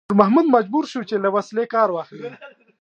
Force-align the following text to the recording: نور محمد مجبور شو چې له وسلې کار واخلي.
نور 0.07 0.15
محمد 0.19 0.45
مجبور 0.55 0.83
شو 0.91 1.01
چې 1.09 1.15
له 1.23 1.29
وسلې 1.35 1.65
کار 1.73 1.89
واخلي. 1.91 2.29